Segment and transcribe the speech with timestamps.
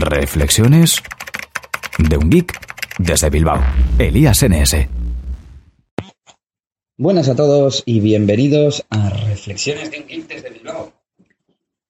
[0.00, 1.02] Reflexiones
[1.98, 2.58] de un geek
[2.98, 3.62] desde Bilbao,
[3.98, 4.88] Elías NS.
[6.96, 10.92] Buenas a todos y bienvenidos a Reflexiones de un geek desde Bilbao.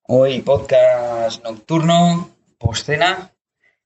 [0.02, 3.32] Hoy podcast nocturno, postcena.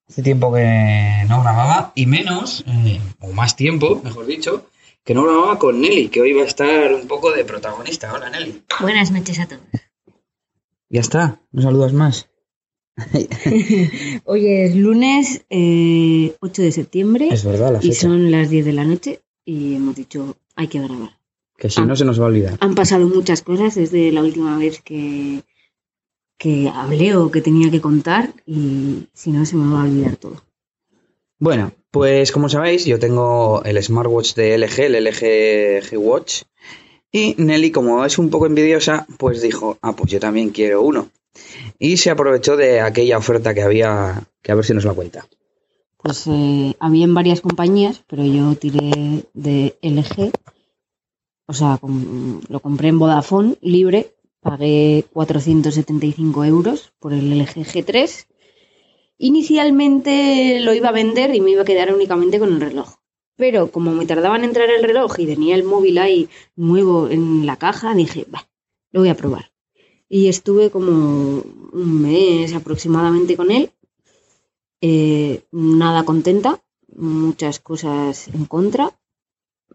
[0.08, 4.66] Hace tiempo que no grababa y menos, eh, o más tiempo, mejor dicho,
[5.04, 8.12] que no grababa con Nelly, que hoy va a estar un poco de protagonista.
[8.12, 8.64] Hola Nelly.
[8.80, 9.62] Buenas noches a todos.
[10.88, 12.29] Ya está, no saludas más.
[14.24, 18.72] Hoy es lunes eh, 8 de septiembre Es verdad, la y son las 10 de
[18.72, 21.18] la noche y hemos dicho hay que grabar.
[21.56, 22.56] Que si no se nos va a olvidar.
[22.60, 25.42] Han pasado muchas cosas desde la última vez que,
[26.38, 30.16] que hablé o que tenía que contar y si no se me va a olvidar
[30.16, 30.42] todo.
[31.38, 36.42] Bueno, pues como sabéis, yo tengo el smartwatch de LG, el LG G Watch.
[37.12, 41.10] Y Nelly, como es un poco envidiosa, pues dijo, ah, pues yo también quiero uno.
[41.78, 45.26] Y se aprovechó de aquella oferta que había, que a ver si nos la cuenta.
[46.02, 50.32] Pues eh, había en varias compañías, pero yo tiré de LG.
[51.46, 51.78] O sea,
[52.48, 58.26] lo compré en Vodafone libre, pagué 475 euros por el LG G3.
[59.18, 62.94] Inicialmente lo iba a vender y me iba a quedar únicamente con el reloj.
[63.36, 67.44] Pero como me tardaba en entrar el reloj y tenía el móvil ahí nuevo en
[67.44, 68.48] la caja, dije, va,
[68.92, 69.49] lo voy a probar.
[70.12, 73.70] Y estuve como un mes aproximadamente con él
[74.82, 76.60] eh, nada contenta,
[76.96, 78.90] muchas cosas en contra.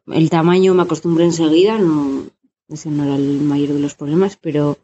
[0.08, 2.26] El tamaño me acostumbré enseguida, no,
[2.70, 4.78] ese no era el mayor de los problemas, pero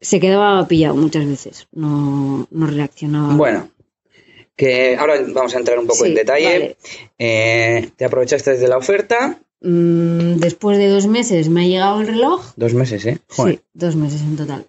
[0.00, 3.34] se quedaba pillado muchas veces, no, no reaccionaba.
[3.34, 3.68] Bueno,
[4.56, 6.44] que ahora vamos a entrar un poco Sí, en detalle.
[6.52, 6.76] vale.
[7.18, 9.40] Eh, te aprovechaste de la oferta.
[9.60, 12.44] Mm, después de dos meses me ha llegado el reloj.
[12.56, 13.20] Dos meses, ¿eh?
[13.28, 13.54] Joder.
[13.56, 14.66] Sí, dos meses en total.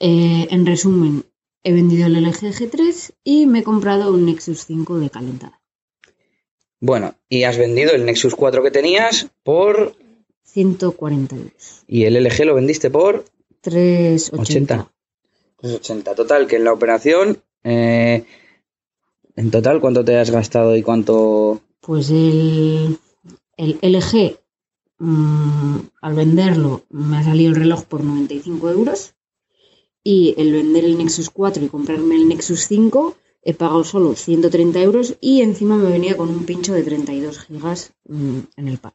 [0.00, 1.24] Eh, en resumen,
[1.62, 5.60] he vendido el LG G3 y me he comprado un Nexus 5 de calentada.
[6.80, 9.96] Bueno, y has vendido el Nexus 4 que tenías por...
[10.44, 11.82] 140 euros.
[11.86, 13.24] Y el LG lo vendiste por...
[13.62, 14.90] 380.
[15.58, 15.76] 80.
[15.76, 16.14] 80.
[16.14, 17.42] Total, que en la operación...
[17.64, 18.24] eh,
[19.38, 21.60] en total, ¿cuánto te has gastado y cuánto...
[21.80, 22.98] Pues el,
[23.56, 24.36] el LG,
[24.98, 29.14] mm, al venderlo, me ha salido el reloj por 95 euros.
[30.10, 34.80] Y el vender el Nexus 4 y comprarme el Nexus 5, he pagado solo 130
[34.80, 38.94] euros y encima me venía con un pincho de 32 gigas mm, en el pack.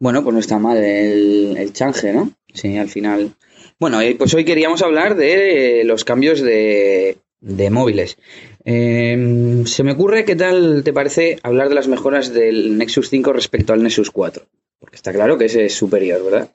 [0.00, 2.32] Bueno, pues no está mal el, el change, ¿no?
[2.52, 3.36] Sí, al final.
[3.78, 8.18] Bueno, pues hoy queríamos hablar de los cambios de, de móviles.
[8.64, 13.32] Eh, se me ocurre, ¿qué tal te parece hablar de las mejoras del Nexus 5
[13.32, 14.44] respecto al Nexus 4?
[14.80, 16.50] Porque está claro que ese es superior, ¿verdad?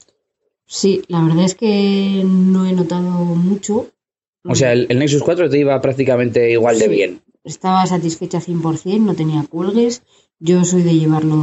[0.68, 3.88] Sí, la verdad es que no he notado mucho.
[4.44, 6.92] O sea, el, el Nexus 4 te iba prácticamente igual de Sí.
[6.92, 7.22] bien.
[7.44, 10.04] Estaba satisfecha 100%, no tenía cuelgues.
[10.40, 11.38] Yo soy de llevarlo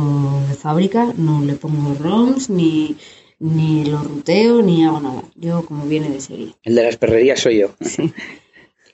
[0.48, 2.96] de fábrica, no le pongo ROMs, ni,
[3.40, 5.22] ni lo ruteo, ni hago nada.
[5.34, 6.54] Yo como viene de serie.
[6.62, 7.70] El de las perrerías soy yo.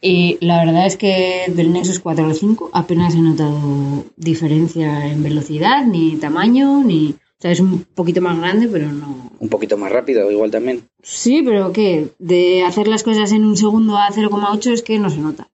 [0.00, 5.22] Y la verdad es que del Nexus 4 al 5 apenas he notado diferencia en
[5.22, 7.16] velocidad, ni tamaño, ni...
[7.40, 9.32] O sea, es un poquito más grande, pero no...
[9.38, 10.86] Un poquito más rápido, igual también.
[11.02, 12.08] Sí, pero ¿qué?
[12.18, 15.50] De hacer las cosas en un segundo a 0,8 es que no se nota.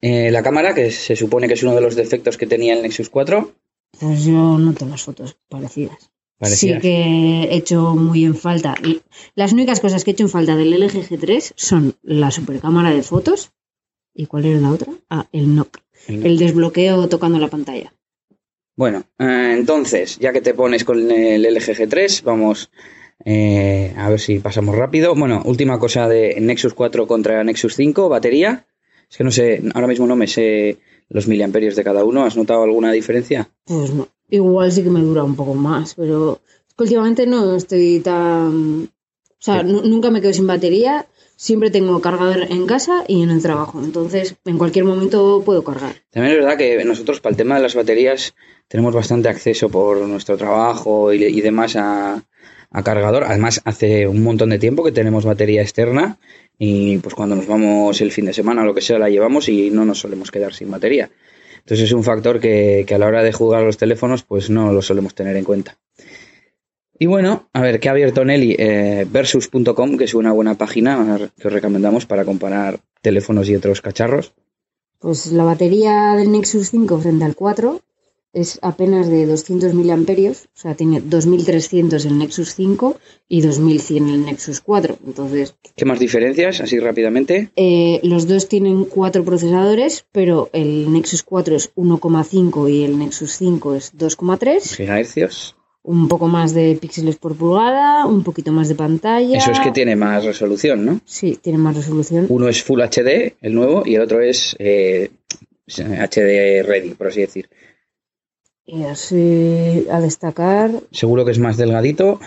[0.00, 2.82] Eh, la cámara, que se supone que es uno de los defectos que tenía el
[2.82, 3.52] Nexus 4,
[4.00, 6.10] Pues yo noto las fotos parecidas.
[6.36, 6.82] Parecidas.
[6.82, 8.74] Sí que he hecho muy en falta.
[8.84, 9.02] y
[9.36, 13.04] Las únicas cosas que he hecho en falta del LG G3 son la supercámara de
[13.04, 13.52] fotos.
[14.12, 14.92] ¿Y cuál era la otra?
[15.08, 15.78] Ah, el NOC.
[16.08, 17.94] El desbloqueo tocando la pantalla.
[18.76, 22.70] Bueno, eh, entonces, ya que te pones con el LG G3, vamos
[23.24, 25.14] eh, a ver si pasamos rápido.
[25.14, 28.66] Bueno, última cosa de Nexus 4 contra Nexus 5, batería.
[29.10, 30.78] Es que no sé, ahora mismo no me sé
[31.10, 32.24] los miliamperios de cada uno.
[32.24, 33.50] ¿Has notado alguna diferencia?
[33.66, 34.08] Pues no.
[34.30, 38.84] Igual sí que me dura un poco más, pero es que últimamente no estoy tan...
[38.84, 41.06] O sea, nu- nunca me quedo sin batería.
[41.42, 43.82] Siempre tengo cargador en casa y en el trabajo.
[43.82, 45.96] Entonces, en cualquier momento puedo cargar.
[46.12, 48.36] También es verdad que nosotros para el tema de las baterías
[48.68, 52.22] tenemos bastante acceso por nuestro trabajo y, demás a,
[52.70, 53.24] a cargador.
[53.24, 56.16] Además, hace un montón de tiempo que tenemos batería externa
[56.60, 59.48] y pues cuando nos vamos el fin de semana o lo que sea la llevamos
[59.48, 61.10] y no nos solemos quedar sin batería.
[61.58, 64.72] Entonces es un factor que, que a la hora de jugar los teléfonos pues no
[64.72, 65.76] lo solemos tener en cuenta.
[67.02, 68.54] Y bueno, a ver, ¿qué ha abierto Nelly?
[68.56, 73.80] Eh, versus.com, que es una buena página que os recomendamos para comparar teléfonos y otros
[73.80, 74.34] cacharros.
[75.00, 77.80] Pues la batería del Nexus 5 frente al 4
[78.32, 82.96] es apenas de 200 miliamperios, o sea, tiene 2300 el Nexus 5
[83.28, 84.98] y 2100 el Nexus 4.
[85.04, 86.60] Entonces, ¿Qué más diferencias?
[86.60, 87.50] Así rápidamente.
[87.56, 93.32] eh, los dos tienen cuatro procesadores, pero el Nexus 4 es 1,5 y el Nexus
[93.38, 94.76] 5 es 2,3.
[94.76, 95.56] Gigahercios.
[95.84, 99.36] Un poco más de píxeles por pulgada, un poquito más de pantalla.
[99.36, 101.00] Eso es que tiene más resolución, ¿no?
[101.04, 102.26] Sí, tiene más resolución.
[102.28, 105.10] Uno es Full HD, el nuevo, y el otro es eh,
[105.66, 107.48] HD Ready, por así decir.
[108.64, 112.20] Y así a destacar, Seguro que es más delgadito,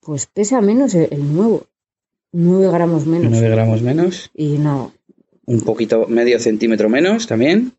[0.00, 1.66] pues pesa menos el, el nuevo.
[2.32, 3.30] 9 gramos menos.
[3.30, 4.92] 9 gramos menos, Y no,
[5.46, 7.72] un poquito, medio centímetro menos también.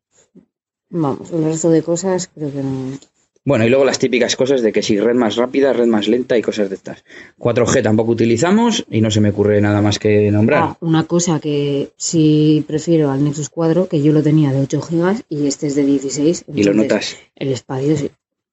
[0.89, 2.97] vamos, el resto de cosas creo que no.
[3.43, 6.37] Bueno, y luego las típicas cosas de que si red más rápida, red más lenta
[6.37, 7.03] y cosas de estas.
[7.39, 10.63] 4G tampoco utilizamos y no se me ocurre nada más que nombrar.
[10.63, 14.81] Ah, una cosa que sí prefiero al Nexus 4, que yo lo tenía de 8
[14.81, 16.45] gigas y este es de 16.
[16.53, 17.17] y lo notas.
[17.35, 18.11] El espacio sí.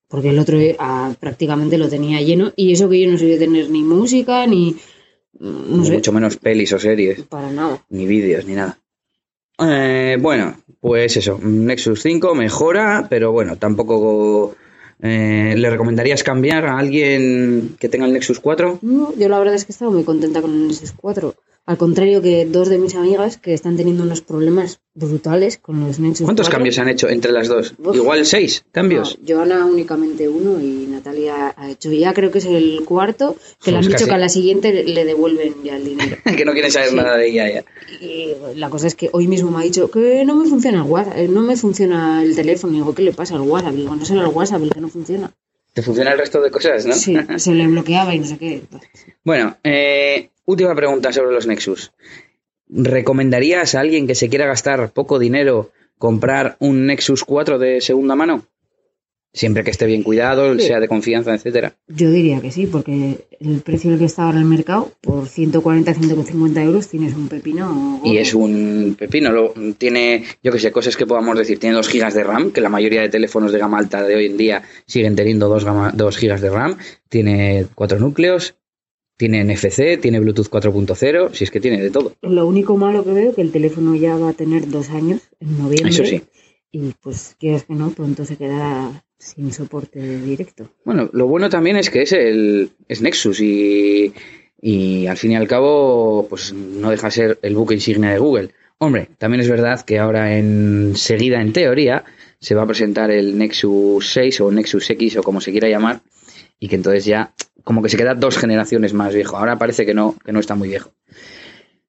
[0.09, 3.39] Porque el otro ah, prácticamente lo tenía lleno y eso que yo no soy de
[3.39, 4.75] tener ni música ni.
[5.39, 7.85] mm, No sé, mucho menos pelis o series, para nada.
[7.91, 8.79] ni vídeos, ni nada.
[9.59, 14.55] Eh, bueno, pues eso, Nexus 5 mejora, pero bueno, tampoco
[15.01, 18.81] eh, le recomendarías cambiar a alguien que tenga el Nexus 4.
[18.83, 21.35] No, yo la verdad es que estaba muy contenta con el Nexus 4.
[21.69, 25.99] Al contrario que dos de mis amigas que están teniendo unos problemas brutales con los
[26.01, 26.57] Nexus ¿Cuántos 4.
[26.57, 27.75] cambios han hecho entre las dos?
[27.85, 27.95] Uf.
[27.95, 29.19] Igual seis cambios.
[29.21, 31.93] No, Joana únicamente uno y Natalia ha hecho.
[31.93, 34.05] Ya creo que es el cuarto, que le han dicho casi.
[34.07, 36.17] que a la siguiente le devuelven ya el dinero.
[36.39, 36.97] que no quieren saber Sí.
[36.97, 37.65] nada de ella ya.
[38.01, 40.91] Y la cosa es que hoy mismo me ha dicho que no me funciona el
[40.91, 42.73] WhatsApp, eh, no me funciona el teléfono.
[42.73, 43.75] Y digo, ¿qué le pasa al WhatsApp?
[43.75, 45.31] Y digo, no será el WhatsApp el que no funciona.
[45.79, 46.95] Te funciona el resto de cosas, ¿no?
[46.95, 48.63] Sí, se le bloqueaba y no sé qué.
[49.23, 51.93] Bueno, eh, última pregunta sobre los Nexus.
[52.69, 58.17] ¿Recomendarías a alguien que se quiera gastar poco dinero comprar un Nexus 4 de segunda
[58.17, 58.45] mano?
[59.33, 60.67] Siempre que esté bien cuidado, Sí.
[60.67, 61.77] sea de confianza, etcétera.
[61.87, 65.29] Yo diría que sí, porque el precio del que está ahora en el mercado, por
[65.29, 68.01] 140, 150 euros, tienes un pepino.
[68.05, 69.31] Y es un pepino.
[69.31, 71.59] Lo, tiene, yo que sé, cosas que podamos decir.
[71.59, 74.27] Tiene 2 GB de RAM, que la mayoría de teléfonos de gama alta de hoy
[74.27, 76.79] en día siguen teniendo 2, GB de RAM.
[77.09, 78.55] Tiene 4 núcleos.
[79.19, 81.35] Tiene NFC, tiene Bluetooth 4.0.
[81.35, 82.15] Si es que tiene de todo.
[82.23, 85.59] Lo único malo que veo que el teléfono ya va a tener dos años en
[85.59, 85.91] noviembre.
[85.91, 86.23] Eso sí.
[86.71, 90.71] Y pues, quieras que no, pronto se quedará sin soporte directo.
[90.85, 94.13] Bueno, lo bueno también es que es el es Nexus y,
[94.61, 98.19] y al fin y al cabo pues no deja de ser el buque insignia de
[98.19, 98.51] Google.
[98.79, 102.05] Hombre, también es verdad que ahora enseguida, en teoría,
[102.39, 106.01] se va a presentar el Nexus 6 o Nexus X o como se quiera llamar
[106.61, 107.33] y que entonces ya
[107.65, 109.37] como que se queda dos generaciones más viejo.
[109.37, 110.91] Ahora parece que no, que no está muy viejo.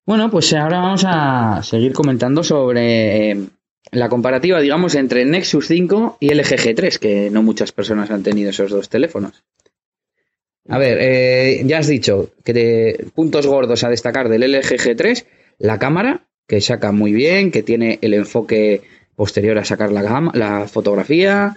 [0.05, 3.47] Bueno, pues ahora vamos a seguir comentando sobre eh,
[3.91, 8.11] la comparativa, digamos, entre el Nexus 5 y el LG G3, que no muchas personas
[8.11, 9.43] han tenido esos dos teléfonos.
[10.67, 15.25] A ver, eh, ya has dicho que de puntos gordos a destacar del LG G3,
[15.57, 18.81] la cámara, que saca muy bien, que tiene el enfoque
[19.15, 21.55] posterior a sacar la, gama- la fotografía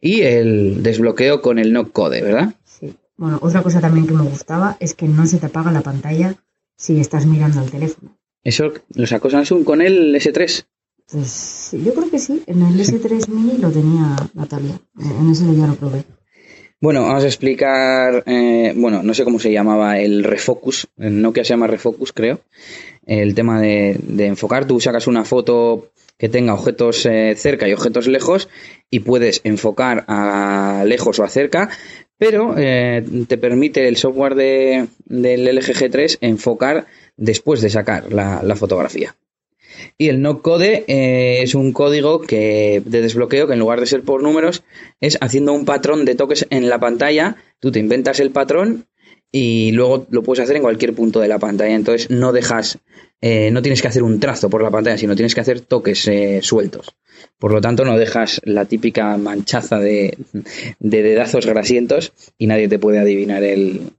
[0.00, 2.54] y el desbloqueo con el no code, ¿verdad?
[2.64, 2.94] Sí.
[3.16, 6.36] Bueno, otra cosa también que me gustaba es que no se te apaga la pantalla
[6.76, 8.16] si estás mirando el teléfono.
[8.42, 10.66] Eso lo sacó Samsung con el S3.
[11.10, 12.42] Pues yo creo que sí.
[12.46, 14.78] En el S3 Mini lo tenía Natalia.
[14.98, 16.04] En ese ya lo probé.
[16.80, 21.42] Bueno, vamos a explicar, eh, bueno, no sé cómo se llamaba el refocus, el Nokia
[21.42, 22.40] se llama refocus, creo,
[23.06, 27.72] el tema de, de enfocar, tú sacas una foto que tenga objetos eh, cerca y
[27.72, 28.50] objetos lejos
[28.90, 31.70] y puedes enfocar a lejos o a cerca,
[32.18, 36.86] pero eh, te permite el software de, del LG G3 enfocar
[37.16, 39.16] después de sacar la, la fotografía.
[39.98, 43.86] Y el no code eh, es un código que de desbloqueo que en lugar de
[43.86, 44.62] ser por números
[45.00, 47.36] es haciendo un patrón de toques en la pantalla.
[47.60, 48.86] Tú te inventas el patrón
[49.36, 51.74] y luego lo puedes hacer en cualquier punto de la pantalla.
[51.74, 52.78] Entonces no dejas,
[53.20, 56.06] eh, no tienes que hacer un trazo por la pantalla, sino tienes que hacer toques
[56.06, 56.94] eh, sueltos.
[57.38, 60.16] Por lo tanto, no dejas la típica manchaza de,
[60.78, 63.90] de dedazos grasientos y nadie te puede adivinar el,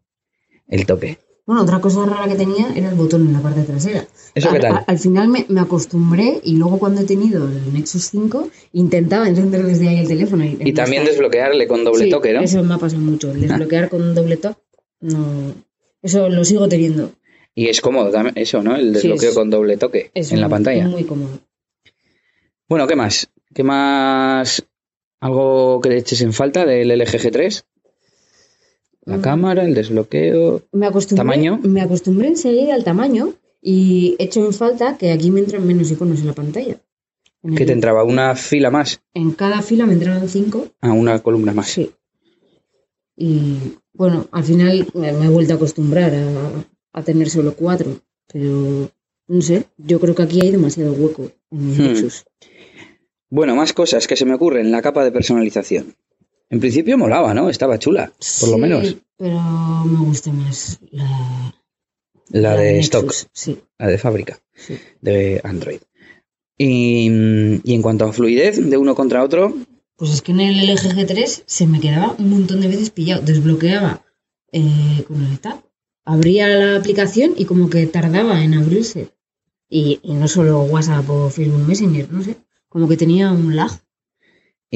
[0.67, 1.17] el toque.
[1.46, 4.06] Bueno, otra cosa rara que tenía era el botón en la parte trasera.
[4.34, 4.74] ¿Eso qué tal?
[4.78, 9.28] a- al final me, me acostumbré y luego cuando he tenido el Nexus 5 intentaba
[9.28, 10.44] encender desde ahí el teléfono.
[10.44, 11.12] Y, también está.
[11.14, 12.40] desbloquearle con doble Sí, toque, ¿no?
[12.40, 12.44] Ah.
[12.44, 13.32] Eso me ha pasado mucho.
[13.32, 14.60] El desbloquear con doble toque,
[15.02, 15.54] no.
[16.02, 17.12] Eso lo sigo teniendo.
[17.54, 18.75] Y es cómodo también, eso, ¿no?
[18.75, 20.88] El Sí, desbloqueo es- con doble toque Es en la pantalla.
[20.88, 21.40] Muy cómodo.
[22.68, 23.30] Bueno, ¿qué más?
[23.54, 24.66] ¿Qué más?
[25.20, 27.64] ¿Algo que le eches en falta del LG G3?
[29.05, 29.21] La Mm.
[29.21, 30.63] cámara, el desbloqueo.
[30.71, 31.59] Me acostumbré, ¿Tamaño?
[31.63, 35.91] Me acostumbré enseguida al tamaño y he hecho en falta que aquí me entran menos
[35.91, 36.77] iconos en la pantalla.
[37.43, 38.03] En ¿Qué el- te entraba?
[38.03, 39.01] ¿Una fila más?
[39.13, 40.67] En cada fila me entraban cinco.
[40.81, 41.67] A una columna más.
[41.69, 41.91] Sí.
[43.15, 43.57] Y
[43.93, 48.00] bueno, al final me he vuelto a acostumbrar a, a tener solo cuatro.
[48.31, 48.89] Pero
[49.27, 52.09] no sé, yo creo que aquí hay demasiado hueco en Hmm.
[53.29, 54.71] Bueno, más cosas que se me ocurren.
[54.71, 55.95] La capa de personalización.
[56.50, 57.50] En principio molaba, ¿no?
[57.50, 58.96] Estaba chula, por lo Sí, menos.
[59.18, 59.40] Pero
[59.86, 61.56] me gusta más la,
[62.30, 64.78] La de Nexus, stock, Sí, la de fábrica, sí.
[65.02, 65.80] de Android.
[66.58, 67.10] Y,
[67.64, 69.54] y en cuanto a fluidez de uno contra otro,
[69.98, 73.22] Pues es que en el LG G3 se me quedaba un montón de veces pillado.
[73.24, 74.04] Desbloqueaba
[74.52, 75.62] eh, con el tab,
[76.06, 79.10] abría la aplicación y como que tardaba en abrirse.
[79.70, 82.38] Y, y no solo WhatsApp o Facebook Messenger, no sé.
[82.70, 83.72] Como que tenía un lag.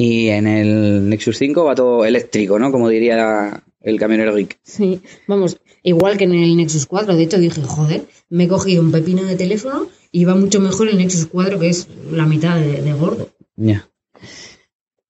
[0.02, 2.72] Y en el Nexus 5 va todo eléctrico, ¿no?
[2.72, 4.58] Como diría el camionero geek.
[4.64, 7.18] Sí, vamos, igual que en el Nexus 4.
[7.18, 10.88] De hecho dije, joder, me he cogido un pepino de teléfono y va mucho mejor
[10.88, 13.28] el Nexus 4, que es la mitad de, de gordo.
[13.58, 13.90] Ya.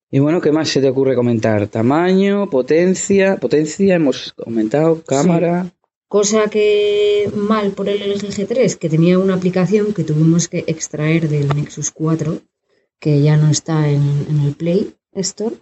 [0.10, 1.67] Y bueno, ¿qué más se te ocurre comentar?
[1.67, 5.72] Tamaño, potencia, potencia, hemos comentado, cámara.
[6.08, 11.29] Cosa que mal por el LG G3, que tenía una aplicación que tuvimos que extraer
[11.29, 12.41] del Nexus 4,
[13.00, 15.56] que ya no está en, en el Play Store,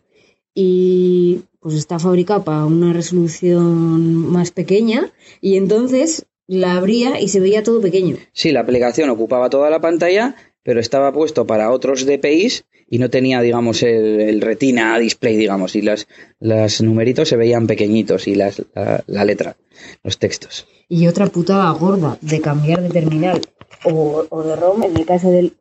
[0.53, 7.39] y pues está fabricado para una resolución más pequeña, y entonces la abría y se
[7.39, 8.15] veía todo pequeño.
[8.33, 13.09] Sí, la aplicación ocupaba toda la pantalla, pero estaba puesto para otros DPIs y no
[13.09, 16.07] tenía, digamos, el, el retina display, digamos, y las,
[16.39, 19.57] las numeritos se veían pequeñitos y las, la, la letra,
[20.03, 20.67] los textos.
[20.87, 23.41] Y otra putada gorda de cambiar de terminal
[23.83, 25.53] o, o de ROM en el caso del.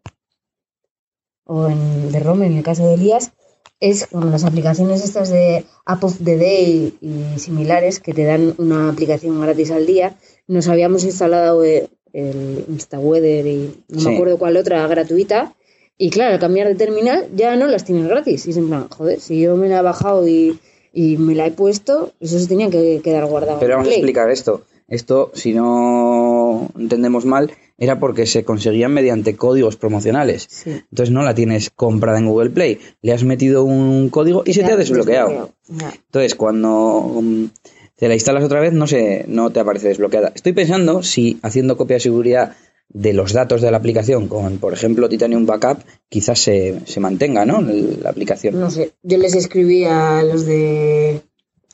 [1.47, 3.33] O en, de ROM en el caso de Elías
[3.81, 8.55] es con las aplicaciones estas de App of the Day y similares que te dan
[8.59, 10.17] una aplicación gratis al día.
[10.47, 14.09] Nos habíamos instalado eh, el InstaWeather y no Sí.
[14.09, 15.55] me acuerdo cuál otra gratuita.
[15.99, 18.47] Y claro, al cambiar de terminal ya no las tienes gratis.
[18.47, 20.59] Y es en plan, joder, si yo me la he bajado y,
[20.93, 23.59] y me la he puesto, eso se tenía que quedar guardado.
[23.61, 24.63] Pero vamos a explicar esto.
[24.89, 30.47] Esto, si no entendemos mal, era porque se conseguían mediante códigos promocionales.
[30.49, 30.71] Sí.
[30.71, 32.79] Entonces no la tienes comprada en Google Play.
[33.03, 35.51] Le has metido un código y se te ha desbloqueado.
[35.69, 37.49] Entonces, cuando um,
[37.97, 40.33] te la instalas otra vez, no se, no te aparece desbloqueada.
[40.35, 42.57] Estoy pensando si haciendo copia de seguridad
[42.89, 45.79] de los datos de la aplicación con, por ejemplo, Titanium Backup,
[46.09, 47.61] quizás se, se mantenga, ¿no?
[47.61, 48.61] La aplicación.
[48.61, 51.21] No sé, yo les escribí a los de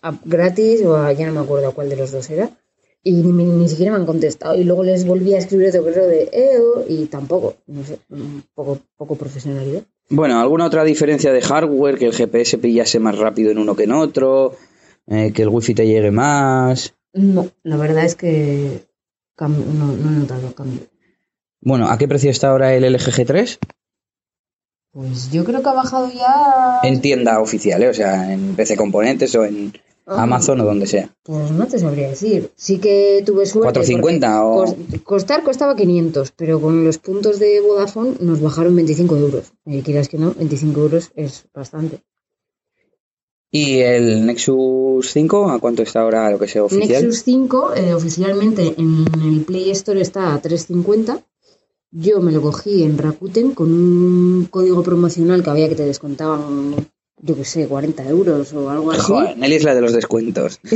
[0.00, 2.50] App gratis o a, ya no me acuerdo cuál de los dos era.
[3.04, 4.54] Y ni, ni siquiera me han contestado.
[4.56, 7.56] Y luego les volví a escribir otro correo de EO y tampoco.
[7.66, 9.82] No sé, un poco, poco profesionalidad.
[10.08, 11.98] Bueno, ¿alguna otra diferencia de hardware?
[11.98, 14.56] Que el GPS pillase más rápido en uno que en otro,
[15.06, 16.94] eh, que el wifi te llegue más.
[17.12, 18.86] No, la verdad es que
[19.38, 20.80] no, no he notado cambio.
[21.60, 23.58] Bueno, ¿a qué precio está ahora el LG G3?
[24.92, 26.80] Pues yo creo que ha bajado ya.
[26.82, 27.88] En tienda oficial, ¿eh?
[27.88, 29.72] o sea, en PC Componentes o en
[30.04, 30.24] Ah.
[30.24, 31.14] Amazon o donde sea.
[31.22, 32.50] Pues no te sabría decir.
[32.56, 33.72] Sí que tuve suerte.
[33.80, 39.52] 450 o- Costar costaba 500, pero con los puntos de Vodafone nos bajaron 25 euros.
[39.64, 42.00] Y quieras que no, 25 euros es bastante.
[43.54, 47.04] ¿Y el Nexus 5 a cuánto está ahora lo que sea oficial?
[47.04, 51.20] Nexus 5 eh, oficialmente en el Play Store está a 350.
[51.90, 56.74] Yo me lo cogí en Rakuten con un código promocional que había que te descontaban,
[57.22, 59.00] yo qué sé, 40 euros o algo así.
[59.00, 60.60] Joder, Nelly es la de los descuentos.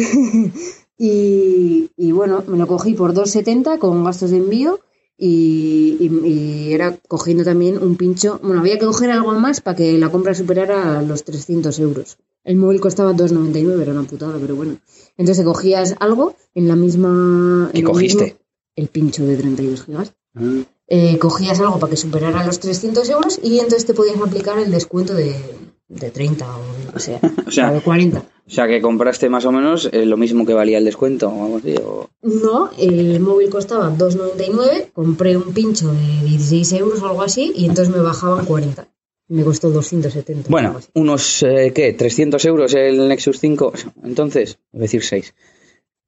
[0.98, 4.80] Y, y bueno, me lo cogí por 2,70 con gastos de envío
[5.18, 8.40] y, y- y era cogiendo también un pincho.
[8.42, 12.16] Bueno, había que coger algo más para que la compra superara los 300 euros.
[12.44, 14.78] El móvil costaba 2,99, era una putada, pero bueno.
[15.18, 17.68] Entonces cogías algo en la misma.
[17.72, 18.24] ¿Qué en el cogiste?
[18.24, 18.38] mismo-
[18.76, 20.14] el pincho de 32 gigas.
[20.34, 24.58] Ah, Eh, cogías algo para que superara los 300 euros y entonces te podías aplicar
[24.58, 25.34] el descuento de,
[25.88, 27.20] de 30 o que sea.
[27.46, 28.18] O sea- o de 40.
[28.48, 31.44] O sea, que compraste más o menos eh, lo mismo que valía el descuento o
[31.46, 31.74] algo así.
[31.84, 37.52] o- No, el móvil costaba 2,99, compré un pincho de 16 euros o algo así
[37.56, 38.86] y entonces me bajaban 40.
[39.28, 40.42] Me costó 270.
[40.46, 41.92] algo Bueno, unos, eh, ¿qué?
[41.92, 43.72] 300 euros el Nexus 5.
[44.04, 45.34] Entonces, es decir, 6.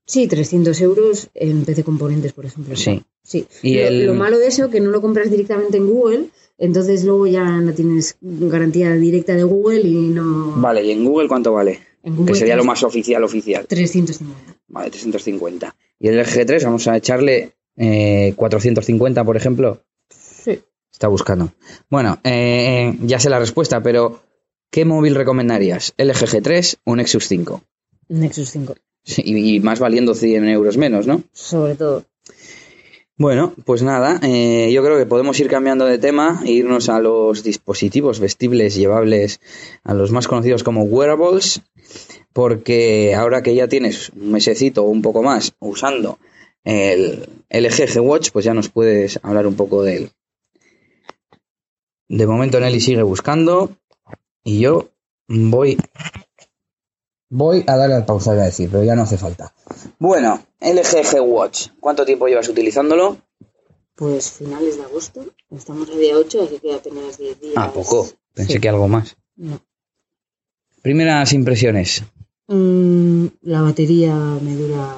[0.06, 2.76] Sí, 300 euros en PC Componentes, por ejemplo.
[2.76, 3.02] Sí.
[3.24, 3.46] Sí.
[3.62, 6.26] Y lo, el- lo malo de eso que no lo compras directamente en Google,
[6.58, 10.52] entonces luego ya no tienes garantía directa de Google y no...
[10.56, 11.80] Vale, ¿y en Google cuánto vale?
[12.02, 13.66] En Google que sería lo más oficial, oficial.
[13.66, 14.54] 350.
[14.68, 15.74] Vale, 350.
[16.00, 19.82] Y el LG 3 vamos a echarle eh, 450, por ejemplo.
[20.10, 20.60] Sí.
[20.92, 21.52] Está buscando.
[21.90, 24.20] Bueno, eh, ya sé la respuesta, pero
[24.70, 25.94] ¿qué móvil recomendarías?
[25.96, 27.62] ¿LG G3 o Nexus 5?
[28.08, 28.74] Nexus 5,
[29.04, 31.22] Sí, y, y más valiendo 100 euros menos, ¿no?
[31.32, 32.04] sobre todo.
[33.18, 37.00] Bueno, pues nada, eh, yo creo que podemos ir cambiando de tema e irnos a
[37.00, 39.40] los dispositivos vestibles llevables,
[39.82, 41.62] a los más conocidos como wearables,
[42.32, 46.20] porque ahora que ya tienes un mesecito o un poco más usando
[46.62, 50.10] el LG G Watch, pues ya nos puedes hablar un poco de él.
[52.06, 53.72] De momento Nelly sigue buscando
[54.44, 54.90] y yo
[55.26, 55.76] voy
[57.30, 59.54] voy a darle al pausa, voy a decir, pero ya no hace falta.
[59.98, 63.18] Bueno, LG Watch, ¿cuánto tiempo llevas utilizándolo?
[63.94, 65.24] Pues finales de agosto.
[65.50, 67.54] Estamos a día 8, así que apenas 10 días.
[67.56, 68.08] Ah, poco.
[68.32, 68.60] Pensé Sí.
[68.60, 69.16] que algo más.
[69.36, 69.60] No.
[70.82, 72.04] Primeras impresiones.
[72.46, 74.94] Mm, la batería me dura,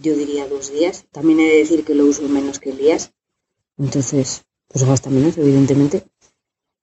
[0.00, 1.04] yo diría, dos días.
[1.10, 3.12] También he de decir que lo uso menos que Elías.
[3.76, 6.04] Entonces, pues gasta menos, evidentemente.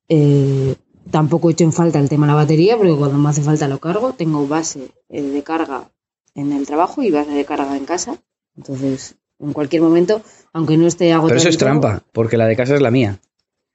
[0.10, 0.76] Eh,
[1.16, 3.70] tampoco he hecho en falta el tema de la batería, porque cuando me hace falta
[3.70, 4.12] lo cargo.
[4.12, 5.90] Tengo base eh, de carga
[6.34, 8.18] en el trabajo y base de carga en casa.
[8.58, 11.30] Entonces, en cualquier momento, aunque no esté agotado.
[11.30, 13.20] Pero eso es trampa, porque la de casa es la mía.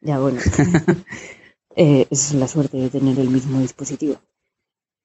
[0.02, 0.38] Ya, bueno.
[1.76, 4.16] Eh, es la suerte de tener el mismo dispositivo.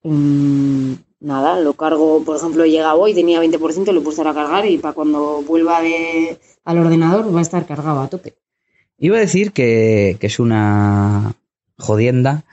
[0.04, 4.66] Mm, nada, lo cargo, por ejemplo, llega hoy, tenía 20%, lo he puesto a cargar
[4.66, 8.34] y para cuando vuelva de- al ordenador va a estar cargado a tope.
[8.98, 11.36] Iba a decir que, que es una
[11.78, 12.44] jodienda.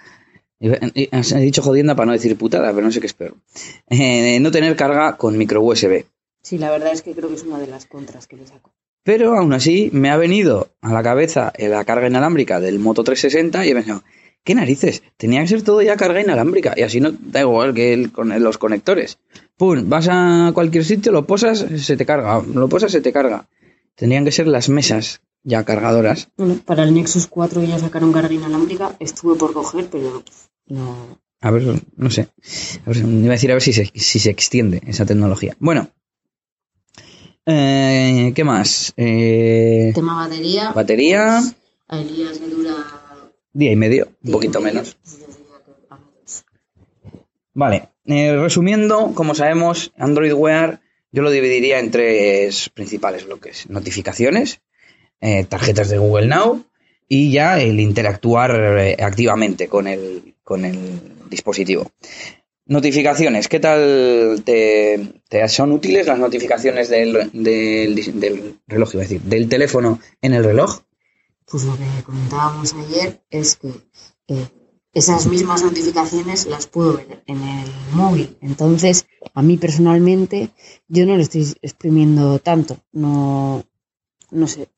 [0.61, 3.35] He dicho jodienda para no decir putada, pero no sé qué espero.
[3.89, 6.05] Eh, no tener carga con micro USB.
[6.43, 8.73] Sí, la verdad es que creo que es una de las contras que le saco.
[9.05, 13.67] Pero aún así me ha venido a la cabeza la carga inalámbrica del Moto 360
[13.67, 14.05] y he pensado,
[14.45, 15.03] ¿qué narices?
[15.17, 18.29] Tenía que ser todo ya carga inalámbrica y así no da igual que el- con
[18.41, 19.19] los conectores.
[19.57, 23.49] Pum, vas a cualquier sitio, lo posas, se te carga, lo posas, se te carga.
[23.97, 26.29] Tendrían que ser las mesas ya cargadoras.
[26.37, 30.23] Bueno, para el Nexus 4 ya sacaron carga inalámbrica, estuve por coger, pero
[30.67, 31.19] no.
[31.41, 32.29] A ver, no sé.
[32.87, 35.57] A ver, iba a decir a ver si se, si se extiende esa tecnología.
[35.59, 35.89] Bueno.
[37.45, 38.93] Eh, ¿Qué más?
[38.97, 40.71] Eh, Tema batería.
[40.73, 41.39] batería,
[41.89, 42.75] A Elías le dura.
[43.53, 44.97] día y medio, un poquito medio, menos.
[47.55, 50.81] Vale, eh, resumiendo, como sabemos, Android Wear
[51.11, 53.69] yo lo dividiría en tres principales bloques.
[53.69, 54.61] Notificaciones,
[55.23, 56.65] eh, tarjetas de Google Now
[57.09, 61.91] y ya el interactuar eh, activamente con el, con el dispositivo.
[62.67, 65.15] Notificaciones, ¿qué tal te,
[65.49, 70.81] son útiles las notificaciones del, del reloj, iba a decir, del teléfono en el reloj?
[71.47, 73.69] Pues lo que comentábamos ayer es que
[74.29, 74.47] eh,
[74.93, 78.37] esas mismas notificaciones las puedo ver en el móvil.
[78.41, 80.51] Entonces, a mí personalmente,
[80.89, 82.79] yo no lo estoy exprimiendo tanto.
[82.93, 83.65] No,
[84.31, 84.69] no sé.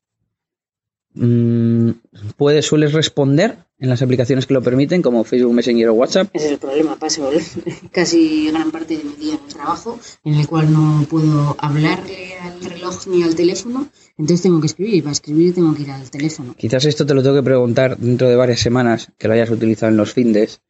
[1.14, 1.90] Mm,
[2.37, 6.29] ¿Puedes, sueles responder en las aplicaciones que lo permiten, como Facebook Messenger o WhatsApp?
[6.33, 6.96] Ese es el problema.
[6.96, 7.31] Paso
[7.92, 12.35] casi gran parte de mi día en el trabajo, en el cual no puedo hablarle
[12.38, 13.88] al reloj ni al teléfono.
[14.18, 16.55] Entonces tengo que escribir y para escribir tengo que ir al teléfono.
[16.57, 19.90] Quizás esto te lo tengo que preguntar dentro de varias semanas que lo hayas utilizado
[19.90, 20.61] en los findes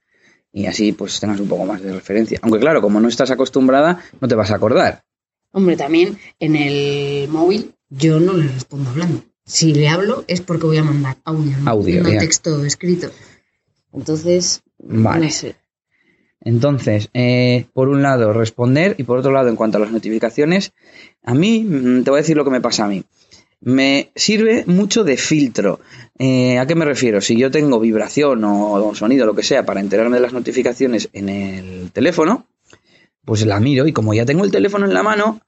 [0.53, 2.39] y así pues tengas un poco más de referencia.
[2.43, 5.05] Aunque claro, como no estás acostumbrada, no te vas a acordar.
[5.53, 9.23] Hombre, también en el móvil yo no le respondo hablando.
[9.47, 13.11] Si le hablo es porque voy a mandar audio, no, Audio, no texto escrito.
[13.93, 15.27] Entonces, Vale.
[15.27, 15.57] no sé.
[16.41, 20.73] Entonces, eh, por un lado, responder y por otro lado, en cuanto a las notificaciones,
[21.23, 23.03] a mí, mm, te voy a decir lo que me pasa a mí.
[23.61, 25.81] Me sirve mucho de filtro.
[26.19, 27.23] Eh, ¿A qué me refiero?
[27.23, 31.31] Si yo tengo vibración o sonido, lo que sea, para enterarme de las notificaciones en
[31.31, 32.47] el teléfono,
[33.25, 35.41] pues la miro y como ya tengo el teléfono en la mano,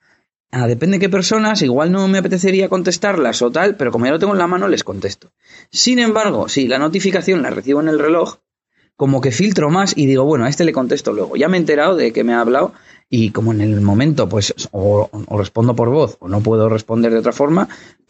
[0.50, 4.12] ah, depende de qué personas, igual no me apetecería contestarlas o tal, pero como ya
[4.12, 5.32] lo tengo en la mano, les contesto.
[5.70, 8.38] Sin embargo, si la notificación la recibo en el reloj,
[8.96, 11.37] como que filtro más y digo, bueno, a este le contesto luego.
[11.37, 12.72] Ya me he enterado de que me ha hablado
[13.09, 17.12] y como en el momento, pues, o, o respondo por voz o no puedo responder
[17.12, 17.69] de otra forma,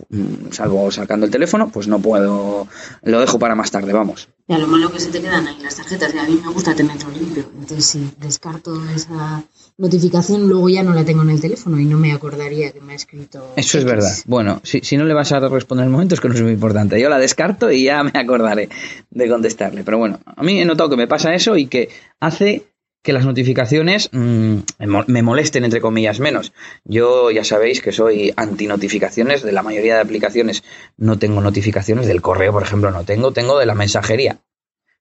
[0.08, 2.66] mm, salvo sacando el teléfono, pues no puedo,
[3.02, 4.28] lo dejo para más tarde, vamos.
[4.48, 6.74] Ya lo malo que se te quedan ahí las tarjetas, y a mí me gusta
[6.74, 7.44] tenerlo limpio.
[7.58, 9.44] Entonces, si descarto esa
[9.76, 12.92] notificación, luego ya no la tengo en el teléfono y no me acordaría que me
[12.92, 13.52] ha escrito.
[13.56, 14.12] Eso es verdad.
[14.26, 16.42] Bueno, si, si no le vas a responder en el momento es que no es
[16.42, 17.00] muy importante.
[17.00, 18.70] Yo la descarto y ya me acordaré
[19.10, 19.84] de contestarle.
[19.84, 22.66] Pero bueno, a mí he notado que me pasa eso y que hace
[23.06, 26.52] que las notificaciones mm, me mo- me molesten, entre comillas, menos.
[26.84, 30.62] Yo ya sabéis que soy anti-notificaciones de la mayoría de aplicaciones.
[30.98, 33.32] No tengo notificaciones del correo, por ejemplo, no tengo.
[33.32, 34.38] Tengo de la mensajería.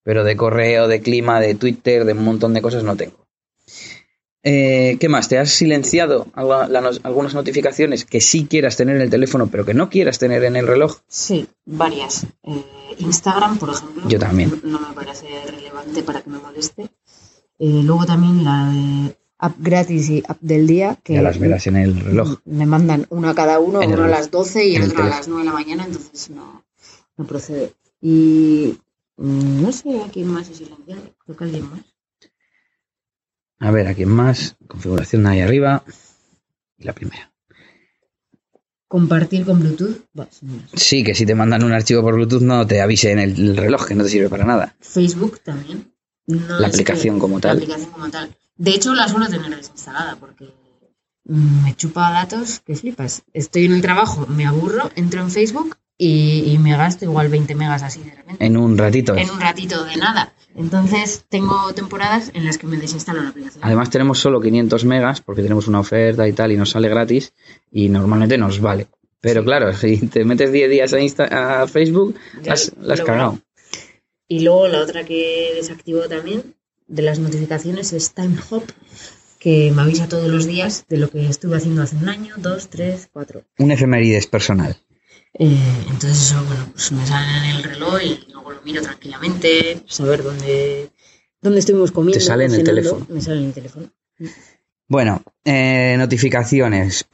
[0.04, 3.26] Pero de correo, de clima, de Twitter, de un montón de cosas no tengo.
[4.48, 5.28] Eh, ¿Qué más?
[5.28, 9.74] ¿Te has silenciado la algunas notificaciones que sí quieras tener en el teléfono, pero que
[9.74, 10.98] no quieras tener en el reloj?
[11.08, 12.28] Sí, varias.
[12.44, 12.64] Eh,
[13.00, 14.08] Instagram, por ejemplo.
[14.08, 14.62] Yo también.
[14.64, 16.88] No me parece relevante para que me moleste.
[17.60, 21.68] Eh, luego también la de app gratis y app del día que Ya las verás
[21.68, 22.40] en el reloj.
[22.46, 25.28] me mandan una a cada uno, uno a las 12 y el otro a las
[25.28, 26.66] 9 de la mañana, entonces no,
[27.18, 27.74] no procede.
[28.02, 28.78] Y
[29.18, 31.82] mm, no sé a quién más es silenciado, creo que alguien más.
[33.60, 34.58] A ver, aquí más.
[34.68, 35.84] Configuración ahí arriba.
[36.78, 37.32] Y la primera.
[38.88, 39.98] Compartir con Bluetooth.
[40.74, 43.88] Sí, que si te mandan un archivo por Bluetooth no te avise en el reloj,
[43.88, 44.76] que no te sirve para nada.
[44.82, 45.92] Facebook también.
[46.28, 47.58] No La aplicación que- como tal.
[47.58, 48.36] La aplicación como tal.
[48.58, 50.50] De hecho, la suelo tener desinstalada porque
[51.26, 53.24] me chupa datos que flipas.
[53.34, 57.56] Estoy en el trabajo, me aburro, entro en Facebook y, y me gasto igual 20
[57.56, 58.46] megas así de repente.
[58.46, 59.16] En un ratito.
[59.16, 60.34] En un ratito de nada.
[60.56, 63.64] Entonces, tengo temporadas en las que me desinstalo la aplicación.
[63.64, 67.34] Además tenemos solo 500 megas porque tenemos una oferta y tal y nos sale gratis
[67.72, 68.88] y normalmente nos vale.
[69.20, 69.46] Pero Sí.
[69.46, 73.40] claro, si te metes 10 días a, Insta- a Facebook, Ya has lo- cagado.
[74.28, 76.56] Y luego la otra que desactivo también
[76.88, 78.64] de las notificaciones es Time Hop,
[79.40, 82.70] que me avisa todos los días de lo que estuve haciendo hace un año, dos,
[82.70, 83.44] tres, cuatro.
[83.60, 84.76] Un efemérides personal.
[85.38, 85.58] Eh,
[85.90, 90.24] entonces eso, bueno, pues me sale en el reloj y luego lo miro tranquilamente, saber
[90.24, 90.90] dónde,
[91.42, 92.20] dónde estuvimos comiendo.
[92.20, 93.06] Te sale en el teléfono.
[93.10, 93.92] Me sale en el teléfono.
[94.88, 97.06] Bueno, eh, notificaciones.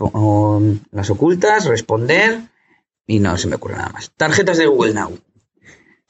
[0.91, 2.41] las ocultas, responder
[3.07, 4.11] y no se me ocurre nada más.
[4.15, 5.17] Tarjetas de Google Now.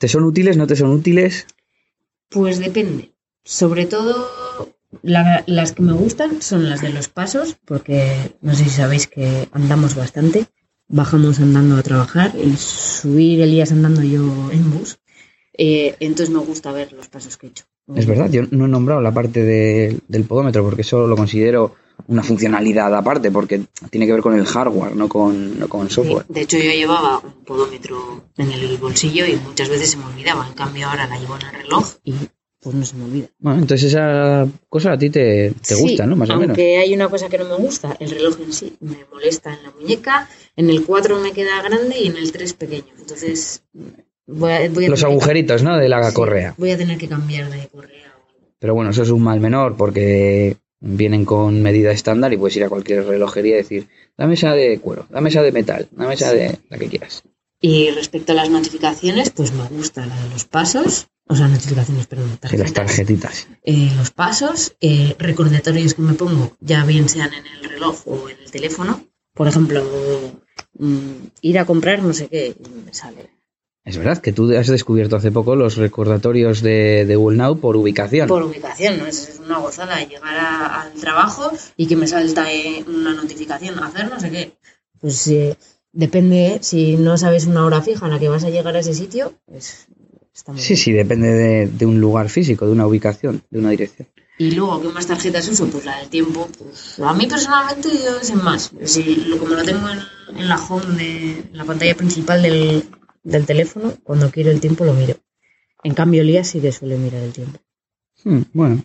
[0.01, 0.57] ¿Te son útiles?
[0.57, 1.45] ¿No te son útiles?
[2.29, 3.11] Pues depende.
[3.43, 4.27] Sobre todo
[5.03, 9.05] la- las que me gustan son las de los pasos, porque no sé si sabéis
[9.05, 10.47] que andamos bastante.
[10.87, 14.97] Bajamos andando a trabajar y subir Elías andando yo en bus.
[15.55, 17.65] Eh, entonces me gusta ver los pasos que he hecho.
[17.95, 21.75] Es verdad, yo no he nombrado la parte de- del podómetro porque eso lo considero
[22.07, 25.89] una funcionalidad aparte porque tiene que ver con el hardware, no con, no con el
[25.89, 26.25] software.
[26.27, 30.47] De hecho, yo llevaba un podómetro en el bolsillo y muchas veces se me olvidaba.
[30.47, 32.13] En cambio, ahora la llevo en el reloj y
[32.61, 33.27] pues no se me olvida.
[33.39, 36.15] Bueno, entonces esa cosa a ti te, te Sí, gusta, ¿no?
[36.15, 36.49] Más o menos.
[36.49, 39.63] Aunque hay una cosa que no me gusta, el reloj en sí me molesta en
[39.63, 42.93] la muñeca, en el 4 me queda grande y en el 3 pequeño.
[42.99, 43.63] Entonces
[44.27, 45.75] voy a, voy a Los que- agujeritos, ¿no?
[45.77, 46.53] De la sí, correa.
[46.57, 48.13] Voy a tener que cambiar de correa.
[48.59, 52.63] Pero bueno, eso es un mal menor porque vienen con medida estándar y puedes ir
[52.65, 56.33] a cualquier relojería y decir, dame esa de cuero, dame esa de metal, dame esa
[56.33, 57.23] de la que quieras.
[57.61, 62.07] Y respecto a las notificaciones, pues me gusta la de los pasos, o sea, notificaciones,
[62.07, 62.73] perdón, Y las tarjetas.
[62.73, 63.47] tarjetitas.
[63.63, 68.27] eh, los pasos, eh, recordatorios que me pongo, ya bien sean en el reloj o
[68.29, 69.05] en el teléfono.
[69.35, 69.83] Por ejemplo,
[70.79, 73.29] mm, ir a comprar no sé qué, y me sale.
[73.83, 77.75] Es verdad que tú has descubierto hace poco los recordatorios de, de Google Now por
[77.77, 78.27] ubicación.
[78.27, 79.07] Por ubicación, ¿no?
[79.07, 84.07] Es una gozada llegar a- al trabajo y que me salta eh, una notificación, hacer
[84.09, 84.53] no sé qué.
[84.99, 85.57] Pues eh,
[85.91, 88.93] depende, si no sabes una hora fija a la que vas a llegar a ese
[88.93, 89.87] sitio, pues
[90.31, 90.83] está muy Sí, bien.
[90.83, 94.07] sí, depende de, de un lugar físico, de una ubicación, de una dirección.
[94.37, 95.65] Y luego, ¿qué más tarjetas uso?
[95.67, 96.47] Pues la del tiempo.
[96.57, 98.71] Pues, a mí personalmente yo sin más.
[98.85, 99.99] Si como lo tengo en,
[100.37, 102.83] en la home, de, en la pantalla principal del,
[103.23, 105.15] del teléfono, cuando quiero el tiempo lo miro.
[105.83, 107.59] En cambio, Elías sí que suele mirar el tiempo.
[108.23, 108.83] Hmm, bueno,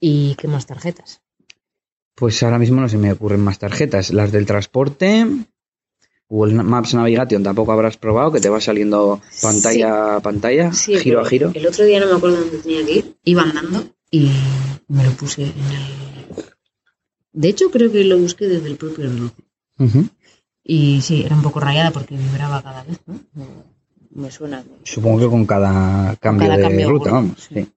[0.00, 1.20] ¿Y qué más tarjetas?
[2.14, 4.12] pues ahora mismo no se me ocurren más tarjetas.
[4.12, 5.26] Las del transporte,
[6.28, 11.24] Google Maps Navigation tampoco habrás probado, que te va saliendo pantalla a pantalla, giro a
[11.24, 11.52] giro.
[11.54, 13.16] El otro día no me acuerdo dónde tenía que ir.
[13.24, 14.30] Iba andando y
[14.88, 16.44] me lo puse en el...
[17.32, 19.32] De hecho, creo que lo busqué desde el propio reloj.
[20.64, 23.14] Y sí, era un poco rayada porque vibraba cada vez, ¿no?
[23.34, 23.72] Me-
[24.24, 24.62] Me suena.
[24.84, 27.48] Supongo que con cada cambio cada de cambio ruta, vamos.
[27.48, 27.54] sí.
[27.54, 27.68] sí.